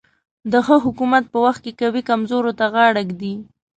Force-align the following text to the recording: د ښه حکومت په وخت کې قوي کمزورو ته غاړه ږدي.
د 0.51 0.53
ښه 0.65 0.75
حکومت 0.85 1.23
په 1.31 1.37
وخت 1.45 1.61
کې 1.65 1.71
قوي 1.81 2.01
کمزورو 2.09 2.51
ته 2.59 2.65
غاړه 2.73 3.01
ږدي. 3.09 3.33